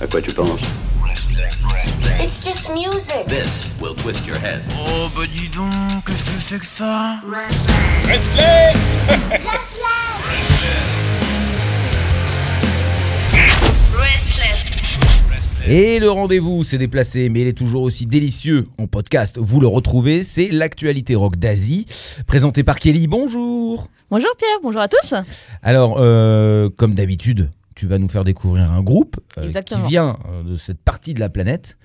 [0.00, 0.60] À quoi tu penses
[2.20, 3.26] It's just music.
[3.28, 4.60] This will twist your head.
[4.76, 7.20] Oh bah dis donc, qu'est-ce que c'est que ça
[8.06, 8.98] Restless
[13.96, 14.64] Restless.
[15.66, 19.38] Et le rendez-vous s'est déplacé, mais il est toujours aussi délicieux en podcast.
[19.40, 21.86] Vous le retrouvez, c'est l'actualité rock d'Asie,
[22.26, 23.06] présenté par Kelly.
[23.06, 23.88] Bonjour.
[24.10, 25.14] Bonjour Pierre, bonjour à tous.
[25.62, 30.42] Alors, euh, comme d'habitude, tu vas nous faire découvrir un groupe euh, qui vient euh,
[30.42, 31.76] de cette partie de la planète.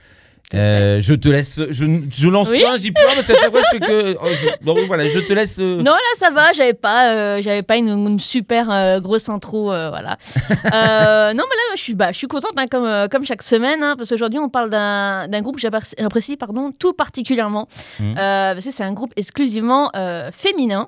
[0.55, 2.59] Euh, je te laisse, je, je lance Oui.
[2.61, 4.17] plein, je dis plein, parce qu'à chaque fois je fais que.
[4.19, 5.59] oh, je- donc voilà, je te laisse.
[5.59, 9.65] euh, Non là ça va, j'avais pas, euh, j'avais pas une, une super grosse intro,
[9.65, 10.17] voilà.
[10.63, 13.93] Non mais là je suis, bah, je suis contente hein, comme, comme chaque semaine, hein,
[13.95, 17.67] parce qu'aujourd'hui on parle d'un groupe que j'apprécie pardon tout particulièrement,
[18.15, 19.91] parce que c'est un groupe exclusivement
[20.33, 20.87] féminin.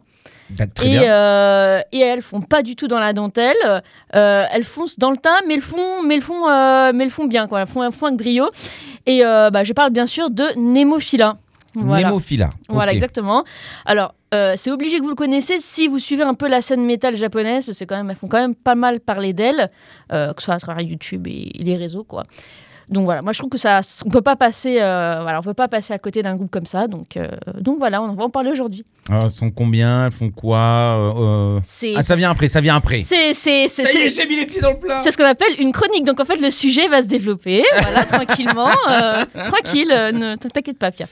[0.84, 3.56] Et, euh, et elles font pas du tout dans la dentelle.
[4.16, 7.10] Euh, elles foncent dans le tas, mais elles font, mais elles font, euh, mais elles
[7.12, 7.62] font bien, quoi.
[7.62, 8.50] Elles font, font avec brio.
[9.06, 11.38] Et euh, bah, je parle bien sûr de Nemophila.
[11.74, 12.08] Voilà.
[12.08, 12.50] Nemophila.
[12.68, 13.44] Voilà, exactement.
[13.86, 16.86] Alors, euh, c'est obligé que vous le connaissez si vous suivez un peu la scène
[16.86, 19.70] métal japonaise, parce que quand même, elles font quand même pas mal parler d'elles,
[20.12, 22.24] euh, que ce soit à travers YouTube et les réseaux, quoi.
[22.90, 25.54] Donc voilà, moi je trouve que ça, on peut pas passer, euh, voilà, on peut
[25.54, 26.88] pas passer à côté d'un groupe comme ça.
[26.88, 27.28] Donc, euh,
[27.60, 28.84] donc voilà, on va en parler aujourd'hui.
[29.10, 31.60] Elles sont combien Elles font quoi euh,
[31.96, 33.04] Ah, ça vient après, ça vient après.
[33.04, 35.02] c'est, c'est, c'est, Ça y est, j'ai mis les pieds dans le plat.
[35.02, 36.04] C'est ce qu'on appelle une chronique.
[36.06, 40.78] Donc en fait, le sujet va se développer, voilà, tranquillement, euh, tranquille, euh, ne t'inquiète
[40.78, 41.10] pas, Pierre.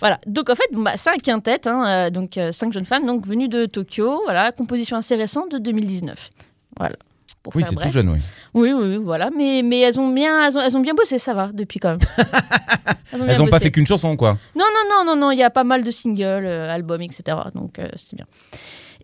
[0.00, 0.20] Voilà.
[0.26, 3.48] Donc en fait, bah, c'est un quintet, hein, donc euh, cinq jeunes femmes, donc venues
[3.48, 6.30] de Tokyo, voilà, composition assez récente de 2019.
[6.78, 6.96] Voilà.
[7.44, 8.18] Pour Oui, c'est tout jeune, oui.
[8.54, 9.30] Oui, oui, voilà.
[9.30, 11.90] Mais, mais elles ont bien, elles ont, elles ont bien bossé, ça va depuis quand
[11.90, 11.98] même.
[13.12, 14.38] Elles ont, bien Elles ont pas fait qu'une chanson, quoi.
[14.56, 17.36] Non, non, non, non, non, il y a pas mal de singles, euh, albums, etc.
[17.54, 18.24] Donc euh, c'est bien.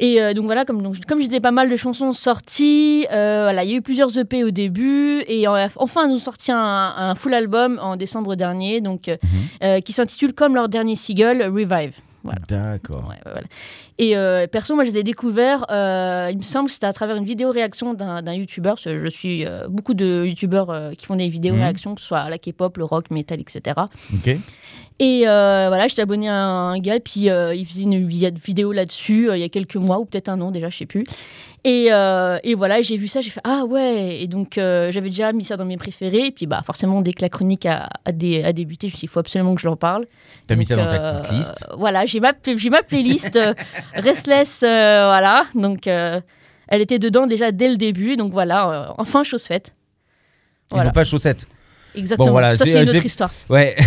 [0.03, 3.07] Et euh, donc voilà, comme, donc, comme je disais, pas mal de chansons sorties.
[3.13, 5.23] euh, voilà, il y a eu plusieurs EP au début.
[5.29, 6.59] Et enfin, ils ont sorti un,
[6.97, 9.17] un full album en décembre dernier, donc, euh,
[9.63, 9.83] Mhm.
[9.83, 11.93] qui s'intitule comme leur dernier single, Revive.
[12.23, 12.39] Voilà.
[12.49, 13.05] D'accord.
[13.09, 13.47] Ouais, ouais, voilà.
[13.99, 16.93] Et euh, perso, moi, je les ai découverts, euh, il me semble, que c'était à
[16.93, 18.77] travers une vidéo réaction d'un youtubeur.
[18.77, 21.61] Je suis euh, beaucoup de youtubeurs euh, qui font des vidéos Mhm.
[21.61, 23.77] réactions, que ce soit la K-pop, le rock, metal, etc.
[24.15, 24.37] Ok.
[25.03, 28.31] Et euh, voilà, j'étais abonné à un gars, et puis euh, il faisait une vi-
[28.39, 30.85] vidéo là-dessus euh, il y a quelques mois, ou peut-être un an déjà, je sais
[30.87, 31.05] plus.
[31.65, 35.45] Et, et voilà, j'ai vu ça, j'ai fait Ah ouais Et donc j'avais déjà mis
[35.45, 38.43] ça dans mes préférés, et puis bah, forcément, dès que la chronique a, a, dé-
[38.45, 40.07] a débuté, je me suis dit Il faut absolument que je leur parle.
[40.47, 41.67] T'as mis ça dans ta petite liste.
[41.77, 43.39] Voilà, j'ai ma, j'ai ma playlist
[43.95, 45.45] Restless, voilà.
[45.55, 46.23] Donc elle
[46.81, 49.75] était dedans déjà dès le début, donc voilà, enfin, chose faite.
[50.71, 51.47] Voilà, n'ont pas chaussettes.
[51.95, 52.33] Exactement.
[52.33, 53.31] voilà, ça, c'est une autre histoire.
[53.49, 53.77] Ouais.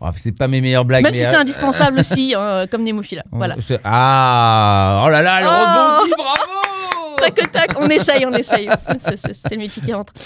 [0.00, 1.02] Bon, c'est pas mes meilleures blagues.
[1.02, 3.24] Même mais, si c'est euh, indispensable aussi, hein, comme Nemophila.
[3.32, 3.56] Voilà.
[3.82, 5.50] Ah Oh là là, le Oh
[5.98, 8.68] rebondit, bravo Tac, tac, on essaye, on essaye.
[9.00, 10.12] C'est le métier qui rentre.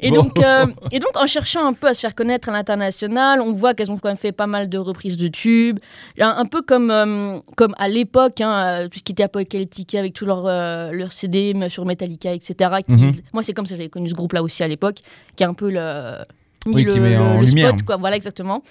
[0.00, 0.16] Et, Bon.
[0.22, 3.52] donc, euh, et donc, en cherchant un peu à se faire connaître à l'international, on
[3.52, 5.78] voit qu'elles ont quand même fait pas mal de reprises de tubes.
[6.18, 9.94] Un, un peu comme, euh, comme à l'époque, hein, euh, tout ce qui était apocalyptique
[9.94, 12.70] avec tous leurs euh, leurs CD sur Metallica, etc.
[12.86, 13.12] qui- Mhm.
[13.32, 14.98] Moi, c'est comme ça que j'avais connu ce groupe-là aussi à l'époque,
[15.36, 16.18] qui a un peu le,
[16.66, 17.68] mis Oui, le, qui met en le lumière.
[17.70, 17.96] spot, quoi.
[17.96, 18.62] Voilà, exactement.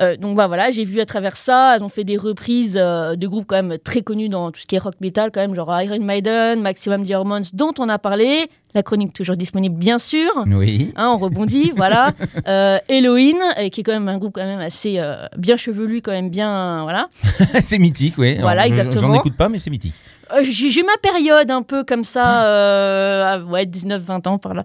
[0.00, 3.16] Euh, donc bah, voilà, j'ai vu à travers ça, elles ont fait des reprises euh,
[3.16, 5.54] de groupes quand même très connus dans tout ce qui est rock metal, quand même,
[5.54, 8.48] genre Iron Maiden, Maximum The Hormones, dont on a parlé.
[8.74, 10.30] La chronique toujours disponible, bien sûr.
[10.46, 10.92] Oui.
[10.96, 12.12] Hein, on rebondit, voilà.
[12.46, 15.00] Euh, Elohim, euh, qui est quand même un groupe quand même assez
[15.38, 17.08] bien chevelu, quand même bien, voilà.
[17.62, 18.36] c'est mythique, oui.
[18.38, 19.08] Voilà, exactement.
[19.08, 19.94] J'en écoute pas, mais c'est mythique.
[20.42, 24.62] J'ai ma période un peu comme ça, à, ouais, 19-20 ans par là.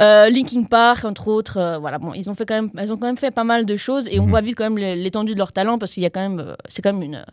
[0.00, 2.96] Euh, Linkin Park, entre autres, euh, voilà, bon, ils ont fait quand même, elles ont
[2.96, 4.30] quand même fait pas mal de choses et on Mhm.
[4.30, 6.54] voit vite quand même l'étendue de leur talent parce qu'il y a quand même, euh,
[6.68, 7.24] c'est quand même une euh,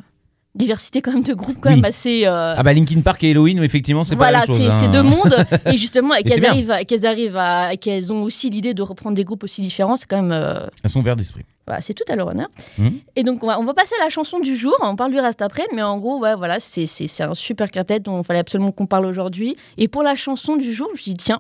[0.56, 1.76] diversité quand même de groupes quand Oui.
[1.76, 2.26] même assez.
[2.26, 4.80] euh, Ah bah Linkin Park et Halloween, effectivement, c'est voilà, pas la même c'est chose.
[4.80, 4.92] c'est hein.
[4.92, 5.36] deux mondes
[5.74, 9.24] et justement c'est qu'elles arrivent, qu'elles arrivent à, qu'elles ont aussi l'idée de reprendre des
[9.24, 10.32] groupes aussi différents, c'est quand même.
[10.32, 11.46] euh, Elles sont verts d'esprit.
[11.68, 12.48] voilà, c'est tout à leur honneur.
[12.80, 12.98] Mhm.
[13.16, 14.76] Et donc, on va, on va passer à la chanson du jour.
[14.82, 15.68] On parle du reste après.
[15.76, 18.72] Mais en gros, ouais, voilà, c'est c'est- c'est un super quartet dont il fallait absolument
[18.72, 19.56] qu'on parle aujourd'hui.
[19.78, 21.40] Et pour la chanson du jour, je dit, tiens,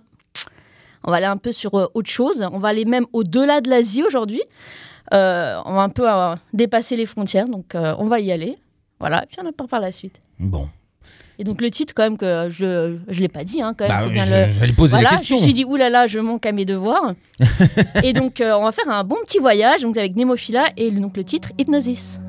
[1.03, 2.45] on va aller un peu sur euh, autre chose.
[2.51, 4.41] On va aller même au-delà de l'Asie aujourd'hui.
[5.13, 7.47] Euh, on va un peu euh, dépasser les frontières.
[7.47, 8.57] Donc, euh, on va y aller.
[8.99, 10.21] Voilà, et puis on en parle par la suite.
[10.39, 10.67] Bon.
[11.39, 13.97] Et donc, le titre, quand même, que je ne l'ai pas dit, hein, quand même.
[13.97, 15.37] Bah, bien je- le- J'allais poser voilà, la je question.
[15.37, 17.13] me suis dit, oulala, je manque à mes devoirs.
[18.03, 21.15] et donc, on va faire un bon petit voyage donc avec Nemophila et le- donc
[21.15, 22.19] le titre Hypnosis.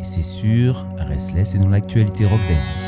[0.00, 2.85] Et c'est sûr, Restless est dans l'actualité rock d'Asie.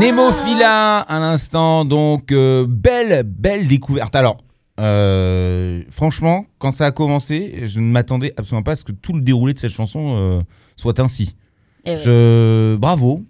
[0.00, 4.16] Némophila, à l'instant, donc euh, belle, belle découverte.
[4.16, 4.38] Alors,
[4.80, 9.12] euh, franchement, quand ça a commencé, je ne m'attendais absolument pas à ce que tout
[9.12, 10.40] le déroulé de cette chanson euh,
[10.76, 11.36] soit ainsi.
[11.84, 11.96] Et.
[11.96, 12.76] Je...
[12.76, 13.20] Bravo.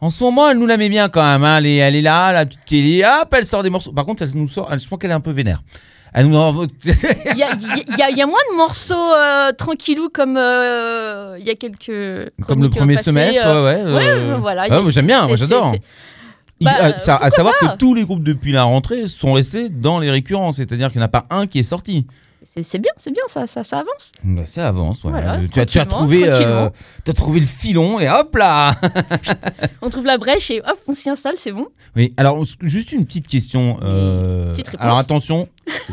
[0.00, 1.44] En ce moment, elle nous la met bien quand même.
[1.44, 1.58] hein.
[1.58, 3.02] Elle, est, elle est là, la petite Kelly.
[3.04, 3.92] Hop, elle sort des morceaux.
[3.92, 4.68] Par contre, elle nous sort.
[4.78, 5.62] Je pense qu'elle est un peu vénère.
[6.16, 6.30] Nous.
[6.84, 11.54] Il y a, y y moins de morceaux euh, tranquillous comme euh, il y a
[11.54, 12.32] quelques.
[12.46, 14.38] Comme le premier semestre, euh, ouais, ouais.
[14.40, 15.72] voilà, ah, j'aime bien, moi j'adore.
[16.60, 19.32] Bah, à, ça- à pourquoi savoir pas que tous les groupes depuis la rentrée sont
[19.34, 22.06] restés dans les récurrents, c'est-à-dire qu'il n'y en a pas un qui est sorti.
[22.62, 24.12] C'est bien, c'est bien, ça, ça, ça avance.
[24.24, 25.10] Bah, ça avance, ouais.
[25.10, 26.68] Voilà, tu, as, tu as tranquillement, trouvé, euh,
[27.06, 28.74] as trouvé le filon et hop là
[29.82, 31.68] On trouve la brèche et hop, on s'y installe, c'est bon.
[31.96, 33.78] Oui, alors juste une petite question.
[33.82, 34.82] euh, petite réponse.
[34.84, 35.48] alors attention,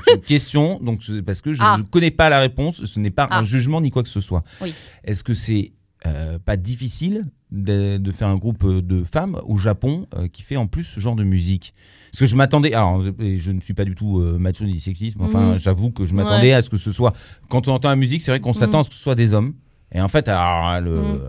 [0.05, 1.77] c'est une question, donc parce que je Ah.
[1.77, 3.39] ne connais pas la réponse, ce n'est pas Ah.
[3.39, 4.43] un jugement ni quoi que ce soit.
[4.61, 4.73] Oui.
[5.03, 5.71] Est-ce que c'est
[6.07, 10.41] euh, pas difficile de, de faire un groupe euh, de femmes au Japon euh, qui
[10.41, 11.73] fait en plus ce genre de musique
[12.11, 15.17] Parce que je m'attendais, alors je, ne suis pas du tout euh, macho ni sexiste,
[15.19, 15.57] mais enfin Mhm.
[15.59, 16.53] j'avoue que je m'attendais Ouais.
[16.53, 17.13] à ce que ce soit,
[17.49, 18.81] quand on entend la musique, c'est vrai qu'on s'attend Mhm.
[18.81, 19.53] à ce que ce soit des hommes.
[19.93, 21.19] Et en fait, alors, elle, euh, Mhm.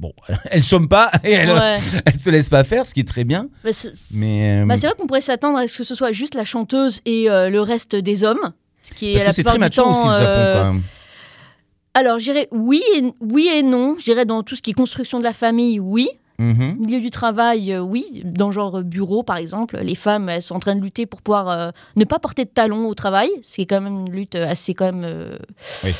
[0.00, 0.12] bon,
[0.50, 1.76] elle chôme pas et elle, Ouais.
[2.06, 3.48] elle se laisse pas faire, ce qui est très bien.
[3.62, 6.10] Bah, c'est Mais euh, bah, c'est vrai qu'on pourrait s'attendre à ce que ce soit
[6.10, 8.52] juste la chanteuse et euh, le reste des hommes.
[8.82, 10.80] Ce qui est Parce que c'est plupart très du macho temps, aussi le Japon.
[11.94, 13.96] Alors, je dirais oui et, oui et non.
[13.98, 16.08] Je dirais dans tout ce qui est construction de la famille, oui.
[16.38, 16.76] Mhm.
[16.78, 18.22] Milieu du travail, euh, oui.
[18.24, 21.48] Dans genre bureau, par exemple, les femmes, elles sont en train de lutter pour pouvoir
[21.50, 23.28] euh, ne pas porter de talons au travail.
[23.42, 25.02] C'est quand même une lutte assez quand même...
[25.04, 25.36] euh,
[25.84, 25.90] Oui.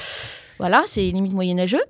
[0.59, 1.82] Voilà, c'est limite moyenâgeux.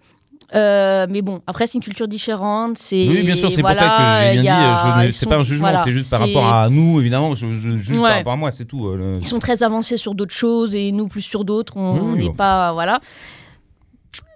[0.53, 2.77] Euh, mais bon, après, c'est une culture différente.
[2.77, 4.81] C'est, Oui, bien sûr, c'est voilà, pour ça que j'ai bien a- dit.
[4.83, 7.37] Je ne- ils c'est pas un jugement, voilà, c'est juste par rapport à nous, évidemment.
[7.37, 8.09] Je, je juge Ouais.
[8.09, 8.89] par rapport à moi, c'est tout.
[8.89, 11.77] euh, le- Ils sont très avancés sur d'autres choses et nous plus sur d'autres.
[11.77, 12.35] On oui, n'est bon.
[12.35, 12.73] pas.
[12.73, 12.99] Voilà.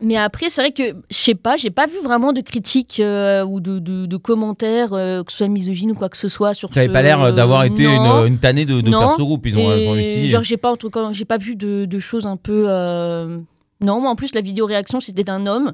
[0.00, 3.44] Mais après, c'est vrai que, je sais pas, j'ai pas vu vraiment de critiques euh,
[3.44, 6.52] ou de, de- de commentaires, euh, que ce soit misogyne ou quoi que ce soit
[6.54, 8.22] sur Ça n'avait ce- pas l'air euh, d'avoir été Non.
[8.26, 9.00] une, une tannée de, de Non.
[9.00, 9.46] faire ce groupe.
[9.46, 10.28] Ils ont, Et ils ont réussi.
[10.28, 12.66] Genre, j'ai pas, en tout cas, j'ai pas vu de, de choses un peu.
[12.68, 13.38] euh,
[13.80, 15.72] Non, moi en plus, la vidéo réaction, c'était d'un homme.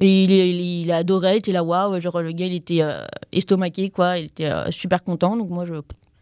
[0.00, 2.80] Et il, il, il a adoré, il était là, waouh, genre le gars, il était
[3.32, 5.74] estomaqué, quoi, il était super content, donc moi, je.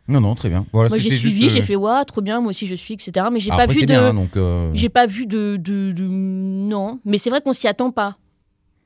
[0.09, 0.65] Non, non, très bien.
[0.73, 2.95] Voilà, Moi j'ai suivi, juste, j'ai euh, fait ouais, trop bien, moi aussi je suis,
[2.95, 3.27] etc.
[3.31, 6.03] Mais j'ai pas après, vu de, bien, donc, euh, j'ai pas vu de, de, de-
[6.09, 6.99] non.
[7.05, 8.17] Mais c'est vrai qu'on s'y attend pas.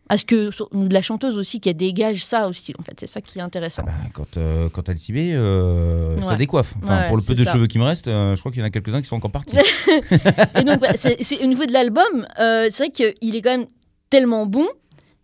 [0.08, 2.74] À ce que de la chanteuse aussi qui dégage ça aussi.
[2.78, 3.84] En fait, c'est ça qui est intéressant.
[3.84, 6.74] bah, quand, euh, quand t'as le cibé, euh, ça décoiffe.
[6.82, 7.52] Enfin, Ouais, pour le peu de ça.
[7.52, 9.30] cheveux qui me restent, euh, je crois qu'il y en a quelques-uns qui sont encore
[9.30, 9.56] partis.
[10.58, 13.66] Et donc, bah, c'est, au niveau de l'album, c'est vrai qu'il est quand même
[14.10, 14.66] tellement bon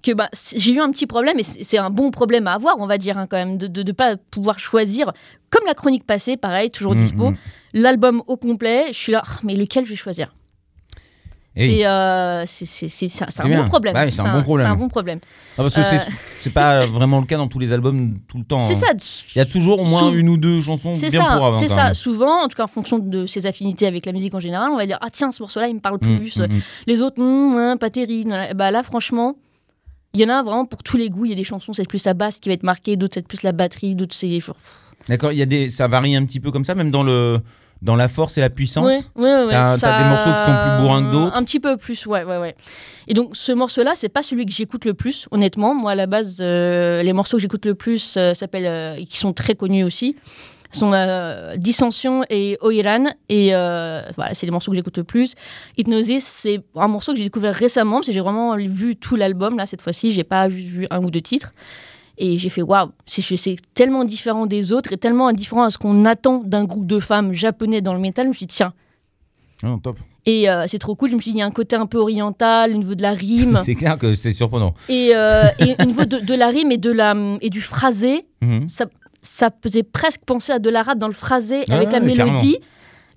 [0.02, 2.86] que bah, j'ai eu un petit problème, et c'est, un bon problème à avoir, on
[2.86, 5.12] va dire, hein, quand même, de ne pas pouvoir choisir.
[5.50, 7.30] Comme la chronique passée, pareil, toujours Mm, dispo.
[7.30, 7.36] mm.
[7.74, 10.34] L'album au complet, je suis là, Ah, mais lequel je vais choisir?
[11.56, 13.96] Et- C'est, euh, un- bon problème.
[13.96, 14.66] Ouais, c'est un bon problème.
[14.66, 15.18] C'est un bon problème.
[15.56, 15.98] Ah, parce que Euh,
[16.38, 18.60] c'est- pas vraiment le cas dans tous les albums tout le temps.
[18.60, 18.94] C'est hein.
[19.00, 19.22] ça.
[19.34, 21.84] Il y a toujours au moins Sou- une ou deux chansons bien ça, c'est ça.
[21.86, 21.94] même.
[21.94, 24.76] Souvent, en tout cas en fonction de ses affinités avec la musique en général, on
[24.76, 26.36] va dire ah tiens ce morceau-là il me parle Mm, plus.
[26.36, 26.60] mm, mm.
[26.86, 28.32] Les autres, hum, hein, pas terrible.
[28.54, 29.34] Bah là, franchement,
[30.14, 31.24] il y en a vraiment pour tous les goûts.
[31.26, 33.26] Il y a des chansons, c'est plus la basse qui va être marquée, d'autres, c'est
[33.26, 34.38] plus la batterie, d'autres, c'est.
[35.08, 37.40] D'accord, il y a des, ça varie un petit peu comme ça, même dans le,
[37.82, 38.84] dans la force et la puissance.
[38.84, 39.50] Ouais, ouais, ouais.
[39.52, 42.24] T'as- t'as des morceaux qui sont plus bourrins que d'autres Un petit peu plus, ouais,
[42.24, 42.56] ouais, ouais.
[43.06, 45.74] Et donc, ce morceau-là, c'est pas celui que j'écoute le plus, honnêtement.
[45.74, 49.16] Moi, à la base, euh, les morceaux que j'écoute le plus euh, s'appellent, euh, qui
[49.18, 50.16] sont très connus aussi,
[50.70, 53.04] sont euh, Dissension et Oiran.
[53.28, 55.34] Et euh, voilà, c'est les morceaux que j'écoute le plus.
[55.76, 59.56] Hypnosis, c'est un morceau que j'ai découvert récemment, parce que j'ai vraiment vu tout l'album,
[59.56, 60.10] là, cette fois-ci.
[60.12, 61.52] J'ai pas juste vu un ou deux titres.
[62.20, 66.04] Et j'ai fait waouh, c'est tellement différent des autres et tellement indifférent à ce qu'on
[66.04, 68.24] attend d'un groupe de femmes japonais dans le métal.
[68.24, 68.72] Je me suis dit, tiens,
[69.62, 69.98] Ah, top.
[70.26, 71.10] et euh, c'est trop cool.
[71.10, 73.02] Je me suis dit, il y a un côté un peu oriental au niveau de
[73.02, 73.60] la rime.
[73.64, 74.74] C'est clair que c'est surprenant.
[74.88, 78.26] et, euh, et au niveau de, de la rime et, de la, et du phrasé,
[78.42, 78.66] Mhm.
[78.66, 78.86] ça,
[79.22, 82.58] ça faisait presque penser à de l'arabe dans le phrasé avec la mélodie.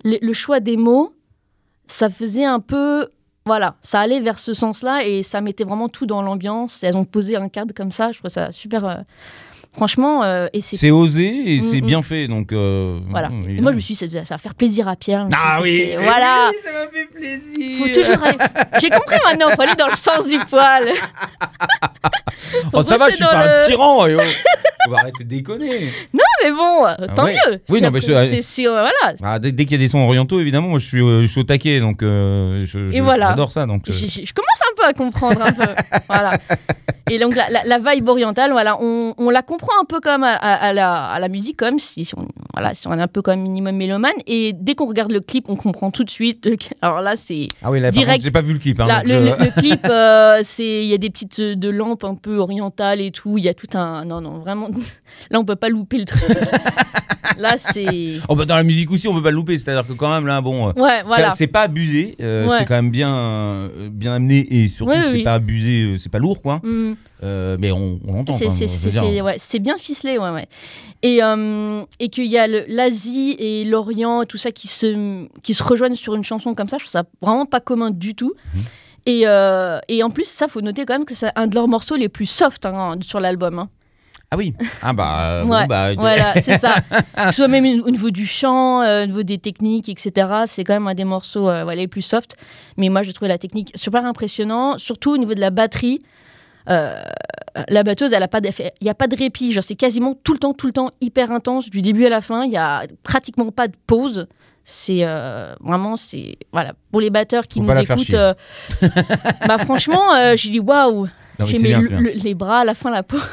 [0.04, 1.14] Le, le choix des mots,
[1.86, 3.08] ça faisait un peu.
[3.44, 6.82] Voilà, ça allait vers ce sens-là et ça mettait vraiment tout dans l'ambiance.
[6.84, 8.12] Elles ont posé un cadre comme ça.
[8.12, 8.84] Je trouve ça super.
[8.84, 8.94] euh,
[9.74, 11.86] franchement, euh, et c'est C'est osé et Mm, c'est mm.
[11.86, 12.28] bien fait.
[12.28, 13.30] Donc, euh, Voilà.
[13.48, 15.26] Et moi, je me suis dit, ça, ça va faire plaisir à Pierre.
[15.32, 16.50] Ah oui, Voilà.
[16.50, 17.78] oui, ça m'a fait plaisir.
[17.78, 18.38] Faut toujours aller-
[18.80, 20.88] J'ai compris maintenant, faut aller dans le sens du poil.
[22.74, 24.06] Oh, ça va, je suis pas le- un tyran.
[24.06, 24.20] et oh.
[24.86, 25.90] On va arrêter de déconner.
[26.44, 27.34] Mais bon, euh, tant ouais.
[27.48, 27.60] mieux.
[27.68, 29.16] Oui, non, mais je- euh, voilà.
[29.22, 31.26] Ah, dès dès qu'il y a des sons orientaux, évidemment, moi je suis, euh, je
[31.26, 33.30] suis au taquet, donc euh, je, je- Et voilà.
[33.30, 33.66] j'adore ça.
[33.66, 35.72] Donc, euh, Je, commence un peu à comprendre un peu.
[36.08, 36.32] voilà.
[37.10, 40.24] Et donc la, la- la vibe orientale, voilà, on, on la comprend un peu comme
[40.24, 43.02] à, à- à la, à la musique, comme si, si on, voilà, si on est
[43.02, 44.12] un peu comme minimum mélomane.
[44.26, 46.48] Et dès qu'on regarde le clip, on comprend tout de suite.
[46.80, 48.12] Alors là, c'est Ah oui, là, par direct.
[48.14, 48.80] contre, j'ai pas vu le clip.
[48.80, 52.04] hein, Là, le, le- le clip, euh, c'est il y a des petites de lampes
[52.04, 53.36] un peu orientales et tout.
[53.38, 54.68] Il y a tout un non non vraiment.
[55.30, 56.22] Là, on peut pas louper le truc.
[57.38, 59.58] Là, c'est oh, bah, dans la musique aussi, on peut pas le louper.
[59.58, 60.68] C'est-à-dire que quand même, là, bon.
[60.68, 61.30] euh, ouais ça, voilà.
[61.30, 62.58] C'est pas abusé, euh, Ouais.
[62.58, 65.22] c'est quand même bien, euh, bien amené et surtout c'est oui.
[65.22, 66.60] pas abusé, c'est pas lourd quoi.
[66.62, 66.94] Mm.
[67.22, 68.32] Euh, mais on, on l'entend.
[68.32, 70.46] C'est bien ficelé, ouais, ouais.
[71.04, 71.18] Et,
[72.00, 76.14] et qu'il y a l'Asie et l'Orient, tout ça qui se, qui se rejoignent sur
[76.14, 78.32] une chanson comme ça, je trouve ça vraiment pas commun du tout.
[78.54, 78.60] Mhm.
[79.06, 79.20] Et,
[79.88, 82.08] et en plus, ça, faut noter quand même que c'est un de leurs morceaux les
[82.08, 83.58] plus soft hein, sur l'album.
[83.58, 83.68] hein.
[84.34, 84.54] Ah oui.
[84.80, 85.30] Ah bah.
[85.30, 86.76] euh, bon, Ouais, bah, Voilà, c'est ça.
[87.32, 90.26] Soit même au niveau du chant, euh, au niveau des techniques, etc.
[90.46, 92.36] C'est quand même un des morceaux euh, voilà, les plus soft.
[92.78, 95.98] Mais moi, j'ai trouvé la technique super impressionnant, surtout au niveau de la batterie.
[96.70, 96.94] Euh,
[97.68, 99.52] la batteuse, elle a pas d'effet- il n'y a pas de répit.
[99.52, 102.22] Genre, c'est quasiment tout le temps, tout le temps hyper intense, du début à la
[102.22, 102.44] fin.
[102.44, 104.26] Il n'y a pratiquement pas de pause.
[104.64, 108.14] C'est euh, vraiment, c'est voilà pour les batteurs qui Faut nous écoutent.
[108.14, 108.32] euh,
[109.46, 111.08] bah franchement, j'ai dit waouh.
[111.44, 113.18] J'ai mis bien, le- les bras à la fin, la peau.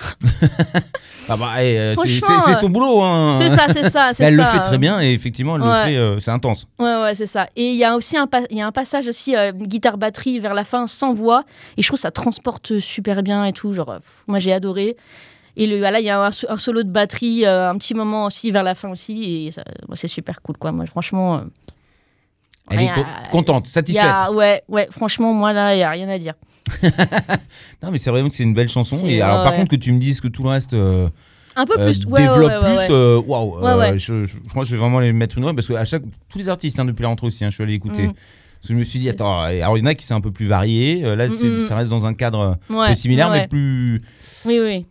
[1.31, 3.01] Ah bah, eh, euh, c'est- son boulot.
[3.03, 3.35] Hein.
[3.39, 4.45] C'est ça, c'est ça, c'est Mais elle ça.
[4.51, 5.85] le fait très bien et effectivement, elle Ouais.
[5.85, 6.65] le fait, euh, c'est intense.
[6.79, 7.47] Ouais, ouais, c'est ça.
[7.55, 10.63] Et il y a aussi un, y a un passage aussi, euh, guitare-batterie vers la
[10.63, 11.43] fin, sans voix.
[11.77, 13.73] Et je trouve que ça transporte super bien et tout.
[13.73, 14.97] Genre, euh, pff, moi, j'ai adoré.
[15.55, 17.93] Et le, voilà, il y a un, so- un solo de batterie, euh, un petit
[17.93, 19.45] moment aussi vers la fin aussi.
[19.45, 19.63] Et ça-
[19.93, 20.71] c'est super cool, quoi.
[20.71, 21.35] Moi, franchement.
[21.35, 21.39] euh,
[22.71, 24.03] Elle rien est co- contente, satisfaite.
[24.11, 26.33] a- ouais, ouais, franchement, moi, là, il n'y a rien à dire.
[27.83, 29.05] Non, mais c'est vraiment que c'est une belle chanson.
[29.05, 31.07] Et alors, par contre, que tu me dises que tout le reste euh,
[31.55, 32.05] Un peu euh, plus.
[32.05, 33.65] Ouais, ouais, développe plus, euh, waouh.
[33.65, 33.97] Euh.
[33.97, 36.37] Je, crois que je vais vraiment les mettre une oreille parce que à chaque tous
[36.37, 38.07] les artistes hein, depuis la rentrée aussi, hein, je suis allé écouter.
[38.07, 38.13] Mm.
[38.13, 40.19] Parce que je me suis dit, attends, alors il y en a qui c'est un
[40.21, 41.01] peu plus varié.
[41.05, 44.01] euh, là, Mm, mm, ça reste dans un cadre un Ouais, similaire, ouais, mais plus.
[44.45, 44.85] Oui, oui.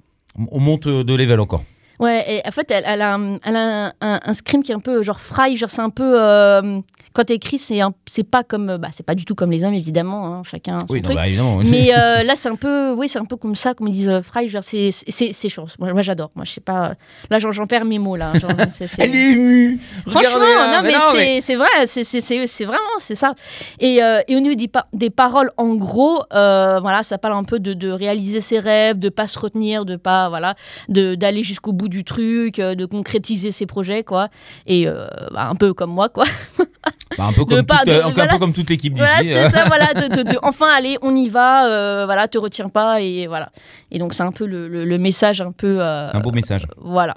[0.50, 1.64] On monte de level encore.
[1.98, 4.70] Ouais, et en fait, elle, elle a, un, elle a un, un- un scream qui
[4.70, 6.14] est un peu genre fry, genre c'est un peu.
[6.18, 6.80] euh,
[7.18, 9.64] quand t'écris, c'est un- c'est pas comme, euh, bah, c'est pas du tout comme les
[9.64, 11.16] hommes évidemment, hein, chacun son Oui, non, truc.
[11.16, 11.56] bah, évidemment.
[11.56, 11.66] oui.
[11.68, 14.08] Mais euh, là, c'est un peu, oui, c'est un peu comme ça, comme ils disent
[14.08, 14.48] euh, Fry.
[14.48, 15.48] genre, C'est c'est- c'est.
[15.80, 16.30] Moi, moi, j'adore.
[16.36, 16.94] Moi, je sais pas.
[17.28, 18.32] Là, j'en j'en perds mes mots là.
[18.38, 19.80] Genre, c'est- c'est- Elle est émue.
[20.06, 23.16] Franchement, Regardez, hein, non, mais, non, c'est c'est vrai, c'est- c'est c'est- c'est vraiment, c'est
[23.16, 23.34] ça.
[23.80, 27.42] Et, euh, et au niveau des, pa- des paroles, en gros, voilà, ça parle un
[27.44, 30.54] peu de, de réaliser ses rêves, de pas se retenir, de pas, voilà,
[30.88, 34.28] de- d'aller jusqu'au bout du truc, de concrétiser ses projets, quoi.
[34.66, 34.86] Et
[35.32, 36.24] bah, un peu comme moi, quoi.
[37.16, 39.04] Bah, un peu comme pas- toute, de- euh, un peu comme toute l'équipe d'ici.
[39.06, 39.50] Voilà, c'est euh.
[39.50, 43.50] ça, voilà, de, enfin, allez, on y va, euh, voilà, te retiens pas, et voilà.
[43.90, 46.66] Et donc, c'est un peu le, le- le message, un peu, euh, Un beau message.
[46.76, 47.16] voilà.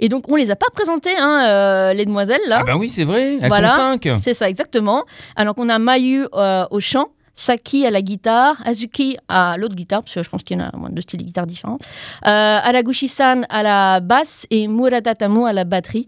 [0.00, 2.58] Et donc, on les a pas présentées, hein, euh, les demoiselles, là.
[2.62, 3.36] Ah bah oui, c'est vrai.
[3.40, 3.68] Elles Voilà.
[3.68, 4.08] sont cinq.
[4.18, 5.04] C'est ça, exactement.
[5.36, 10.00] Alors qu'on a Mayu euh, au chant, Saki à la guitare, Azuki à l'autre guitare,
[10.02, 11.78] parce que je pense qu'il y en a moins deux styles de guitare différents,
[12.26, 12.28] euh,
[12.62, 16.06] Araguchi-san à la basse et Murata Tamo à la batterie.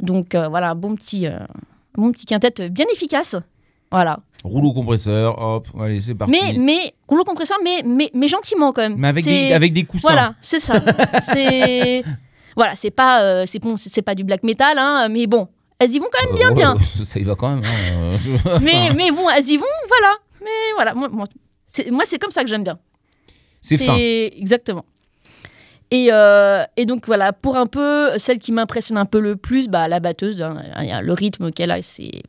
[0.00, 1.26] Donc voilà, un bon petit,
[1.96, 3.36] bon petit quintet bien efficace.
[3.90, 4.16] Voilà.
[4.44, 6.32] Rouleau compresseur, hop, allez, c'est parti.
[6.32, 8.96] Mais, mais, rouleau compresseur, mais, mais, mais gentiment quand même.
[8.98, 10.08] Mais avec des, avec des coussins.
[10.08, 10.80] Voilà, c'est ça.
[11.22, 12.02] c'est.
[12.56, 15.90] Voilà, c'est pas, euh, c'est bon, c'est pas du black metal, hein, mais bon, elles
[15.92, 16.76] y vont quand même bien, Euh, bien.
[17.04, 17.62] Ça y va quand même.
[17.64, 20.16] hein, euh, Mais, mais bon, elles y vont, voilà.
[20.40, 22.78] Mais voilà, moi, moi, c'est comme ça que j'aime bien.
[23.60, 23.96] c'est fin.
[23.96, 24.84] Exactement.
[25.94, 29.68] Et, euh, et donc voilà, pour un peu, celle qui m'impressionne un peu le plus,
[29.68, 30.56] bah, la batteuse, hein,
[31.02, 32.22] le rythme qu'elle a, c'est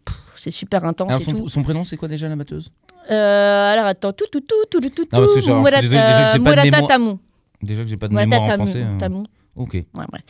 [0.51, 1.47] super intense Alors, et son, tout.
[1.47, 2.71] son prénom, c'est quoi déjà la batteuse?
[3.09, 5.77] Euh, alors attends, tout, tout, tout, tout, tout, tout, Non, parce que genre, je suis
[5.77, 6.87] Murata- désolé, déjà que j'ai pas de mémoire.
[6.87, 7.15] Tamu.
[7.61, 8.83] Déjà que j'ai pas de Murata mémoire en Tamu, français.
[8.83, 9.23] euh.
[9.55, 9.73] Ok.
[9.73, 10.21] Ouais, bref.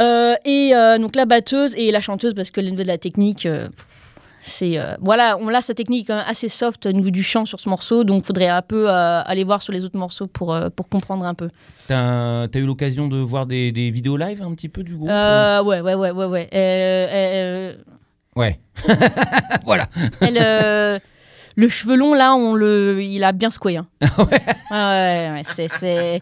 [0.00, 3.48] Euh, et donc la batteuse et la chanteuse, parce que de la technique,
[4.46, 4.78] c'est.
[4.78, 7.68] euh, voilà, on a sa technique hein, assez soft au niveau du chant sur ce
[7.68, 10.88] morceau, donc faudrait un peu euh, aller voir sur les autres morceaux pour, euh, pour
[10.88, 11.48] comprendre un peu.
[11.88, 15.08] T'as as eu l'occasion de voir des, des vidéos live un petit peu du groupe
[15.08, 17.76] ouais, ouais, ouais, ouais, ouais.
[18.36, 18.58] Ouais.
[19.64, 19.86] voilà.
[20.20, 21.00] elle,
[21.56, 23.76] le cheveu long, là, on le, il a bien secoué.
[23.76, 23.86] Hein.
[24.18, 26.18] ouais, ouais, ouais, c'est-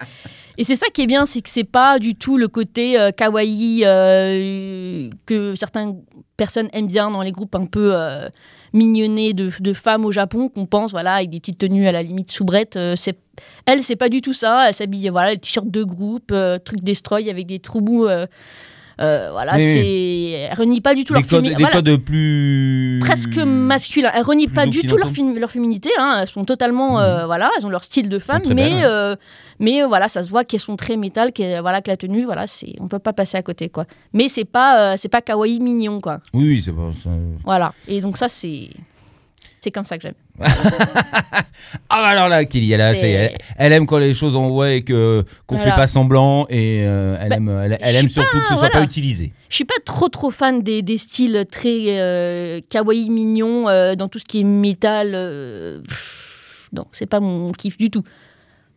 [0.58, 3.10] Et c'est ça qui est bien, c'est que c'est pas du tout le côté euh,
[3.10, 6.02] kawaii euh, que certaines
[6.36, 8.28] personnes aiment bien dans les groupes un peu euh,
[8.72, 12.30] mignonnés de, femmes au Japon, qu'on pense, voilà, avec des petites tenues à la limite
[12.30, 12.76] soubrette.
[12.76, 13.18] euh, c'est...
[13.64, 14.68] Elle, c'est pas du tout ça.
[14.68, 16.34] Elle s'habille, voilà, le t-shirt de groupe,
[16.64, 18.06] truc destroy avec des trous.
[19.00, 20.34] Euh, voilà, Oui.
[20.34, 22.98] Elle renie pas du tout Des leur codes, fémi- des voilà codes plus.
[23.00, 24.10] presque masculin.
[24.14, 25.90] Elles renient plus pas du tout leur, fém- leur féminité.
[25.98, 26.18] hein.
[26.22, 28.84] Elles sont totalement, euh, voilà, elles ont leur style de femme, mais belles.
[28.84, 29.16] euh,
[29.58, 32.24] mais euh, voilà, ça se voit qu'elles sont très métal, que voilà que la tenue,
[32.24, 33.86] voilà, c'est on peut pas passer à côté quoi.
[34.12, 36.18] Mais c'est pas c'est pas kawaii mignon quoi.
[36.34, 37.10] Oui, oui, c'est pas ça.
[37.44, 37.72] Voilà.
[37.88, 38.70] Et donc ça c'est
[39.62, 40.14] c'est comme ça que j'aime.
[41.88, 43.98] Ah bah alors là, Kelly, elle, a- C'est- ça y est, elle, elle aime quand
[43.98, 45.70] les choses envoient et que qu'on Voilà.
[45.72, 48.44] fait pas semblant et euh, elle Bah, aime, elle, elle je aime suis surtout que
[48.44, 48.86] ce pas- soit pas voilà.
[48.86, 49.32] utilisé.
[49.48, 54.08] Je suis pas trop trop fan des, des styles très euh, kawaii mignon euh, dans
[54.08, 55.12] tout ce qui est métal.
[55.14, 58.02] euh, pff, non, c'est pas mon kiff du tout.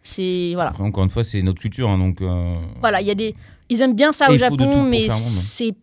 [0.03, 0.69] C'est voilà.
[0.71, 3.33] Après, encore une fois, c'est notre culture, hein, donc euh, Voilà, il y a des
[3.69, 5.19] ils aiment bien ça Et au il faut de tout Japon, pour mais faire un
[5.19, 5.27] monde.
[5.27, 5.73] c'est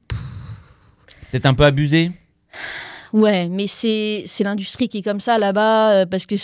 [1.30, 2.12] peut-être un peu abusé.
[3.12, 6.34] Ouais, mais c'est c'est l'industrie qui est comme ça là-bas, euh, parce que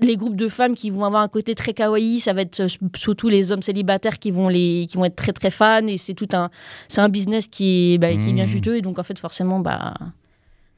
[0.00, 2.68] les groupes de femmes qui vont avoir un côté très kawaii, ça va être euh,
[2.96, 6.14] surtout les hommes célibataires qui vont, les, qui vont être très très fans, et c'est
[6.14, 6.50] tout un,
[6.88, 8.50] c'est un business qui bah, qui est bien Mhm.
[8.50, 9.94] juteux, et donc en fait forcément, bah,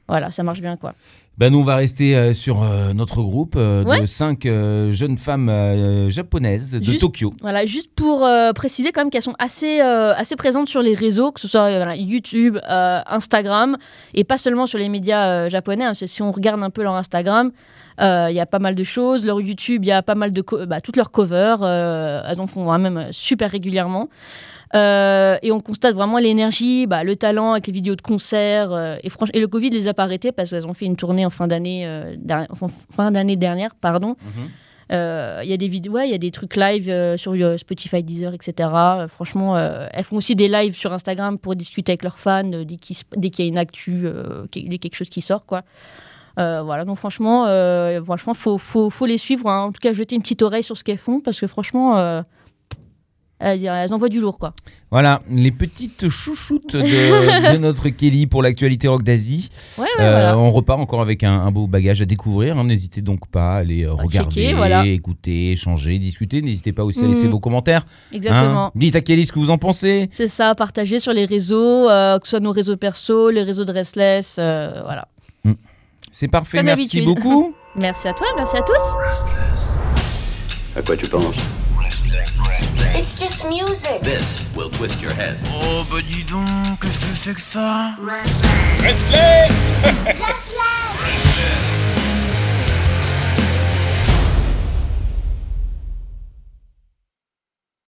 [0.07, 0.93] voilà, ça marche bien quoi.
[1.37, 4.07] Ben nous, on va rester euh, sur euh, notre groupe euh, de Ouais.
[4.07, 7.31] cinq euh, jeunes femmes euh, japonaises de Juste- Tokyo.
[7.41, 10.95] Voilà, juste pour euh, préciser quand même qu'elles sont assez, euh, assez présentes sur les
[10.95, 13.77] réseaux, que ce soit euh, voilà, YouTube, euh, Instagram,
[14.15, 15.83] et pas seulement sur les médias euh, japonais.
[15.83, 17.51] hein, parce que si on regarde un peu leur Instagram,
[17.99, 19.25] il y a pas mal de choses.
[19.25, 20.43] Leur YouTube, il y a pas mal de...
[20.65, 24.09] bah, toutes leurs covers, euh, elles en font hein, même euh, super régulièrement.
[24.75, 28.73] Euh, et on constate vraiment l'énergie, bah, le talent avec les vidéos de concerts.
[28.73, 31.25] euh, et, et le Covid les a pas arrêtés parce qu'elles ont fait une tournée
[31.25, 32.15] en fin d'année euh,
[32.91, 33.75] fin d'année dernière.
[33.75, 34.15] pardon.
[34.91, 37.33] Euh, Il y a des vidéos, ouais, il y a des trucs live euh, sur
[37.33, 38.69] euh, Spotify, Deezer, etc.
[38.73, 42.51] Euh, franchement, euh, elles font aussi des lives sur Instagram pour discuter avec leurs fans
[42.53, 45.63] euh, dès qu'il dès y a une actu, euh, a quelque chose qui sort, quoi.
[46.37, 49.49] Euh, voilà, donc franchement, euh, franchement, faut, faut, faut les suivre.
[49.49, 49.63] hein.
[49.63, 52.21] En tout cas, jeter une petite oreille sur ce qu'elles font parce que franchement, euh,
[53.39, 54.53] elles, envoient du lourd, quoi.
[54.89, 56.81] Voilà, les petites chouchoutes de,
[57.53, 59.49] de notre Kelly pour l'actualité rock d'Asie.
[59.77, 60.37] Ouais, ouais, Euh, voilà.
[60.39, 62.57] On repart encore avec un, un beau bagage à découvrir.
[62.57, 62.63] hein.
[62.63, 64.85] N'hésitez donc pas à aller À regarder, checker, voilà.
[64.85, 66.41] écouter, échanger, discuter.
[66.41, 67.31] N'hésitez pas aussi à laisser Mhm.
[67.31, 67.85] vos commentaires.
[68.11, 68.65] Exactement.
[68.67, 68.71] hein.
[68.75, 70.09] Dites à Kelly ce que vous en pensez.
[70.11, 73.65] C'est ça, partager sur les réseaux, euh, que ce soit nos réseaux perso, les réseaux
[73.65, 75.07] de Restless, euh, voilà.
[76.11, 77.05] C'est parfait, Comme merci d'habitude.
[77.23, 77.53] beaucoup.
[77.75, 79.77] Merci à toi, merci à tous.
[80.75, 81.35] À quoi tu penses?
[81.79, 82.31] Restless.
[82.95, 84.01] It's just music.
[84.01, 85.37] This will twist your head.
[85.53, 86.47] Oh bah dis donc,
[86.81, 87.91] qu'est-ce que c'est que ça?
[88.03, 89.73] Restless Restless